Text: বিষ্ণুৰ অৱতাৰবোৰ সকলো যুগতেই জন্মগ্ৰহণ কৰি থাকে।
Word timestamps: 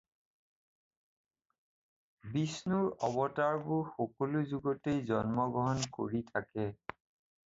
বিষ্ণুৰ 2.31 2.87
অৱতাৰবোৰ 3.07 3.91
সকলো 3.97 4.41
যুগতেই 4.55 5.03
জন্মগ্ৰহণ 5.11 5.85
কৰি 5.99 6.23
থাকে। 6.33 6.67